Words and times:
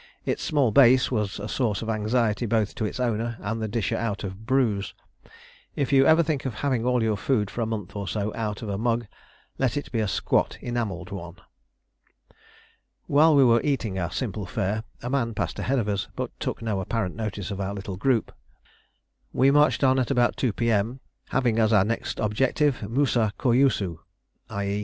Its 0.25 0.41
small 0.41 0.71
base 0.71 1.11
was 1.11 1.39
a 1.39 1.47
source 1.47 1.83
of 1.83 1.87
anxiety 1.89 2.47
both 2.47 2.73
to 2.73 2.85
its 2.85 2.99
owner 2.99 3.37
and 3.39 3.61
the 3.61 3.67
disher 3.67 3.95
out 3.95 4.23
of 4.23 4.47
brews. 4.47 4.95
If 5.75 5.93
you 5.93 6.07
ever 6.07 6.23
think 6.23 6.43
of 6.43 6.55
having 6.55 6.83
all 6.83 7.03
your 7.03 7.15
food 7.15 7.51
for 7.51 7.61
a 7.61 7.67
month 7.67 7.95
or 7.95 8.07
so 8.07 8.33
out 8.33 8.63
of 8.63 8.69
a 8.69 8.79
mug, 8.79 9.05
let 9.59 9.77
it 9.77 9.91
be 9.91 9.99
a 9.99 10.07
squat 10.07 10.57
enamelled 10.59 11.11
one. 11.11 11.35
While 13.05 13.35
we 13.35 13.43
were 13.43 13.61
eating 13.61 13.99
our 13.99 14.09
simple 14.09 14.47
fare, 14.47 14.85
a 15.03 15.09
man 15.11 15.35
passed 15.35 15.59
ahead 15.59 15.77
of 15.77 15.87
us, 15.87 16.07
but 16.15 16.31
took 16.39 16.63
no 16.63 16.79
apparent 16.79 17.15
notice 17.15 17.51
of 17.51 17.61
our 17.61 17.75
little 17.75 17.95
group. 17.95 18.31
We 19.33 19.51
marched 19.51 19.83
on 19.83 19.99
at 19.99 20.09
about 20.09 20.35
2 20.35 20.51
P.M., 20.53 20.99
having 21.29 21.59
as 21.59 21.71
our 21.71 21.85
next 21.85 22.17
objective 22.19 22.89
Mousa 22.89 23.33
Kouyousou, 23.37 23.99
_i.e. 24.49 24.79